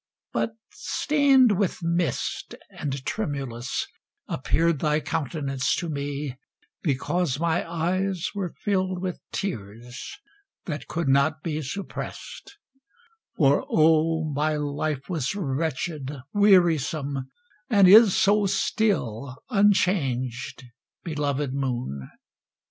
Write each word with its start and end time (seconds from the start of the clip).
But 0.33 0.55
stained 0.71 1.59
with 1.59 1.83
mist, 1.83 2.55
and 2.71 3.05
tremulous, 3.05 3.85
appeared 4.27 4.79
Thy 4.79 4.99
countenance 4.99 5.75
to 5.75 5.89
me, 5.89 6.37
because 6.81 7.39
my 7.39 7.71
eyes 7.71 8.31
Were 8.33 8.55
filled 8.63 8.99
with 8.99 9.19
tears, 9.31 10.17
that 10.65 10.87
could 10.87 11.07
not 11.07 11.43
be 11.43 11.61
suppressed; 11.61 12.57
For, 13.37 13.63
oh, 13.69 14.23
my 14.27 14.55
life 14.57 15.07
was 15.07 15.35
wretched, 15.35 16.11
wearisome, 16.33 17.29
And 17.69 17.87
is 17.87 18.15
so 18.15 18.47
still, 18.47 19.35
unchanged, 19.51 20.63
belovèd 21.05 21.51
moon! 21.53 22.09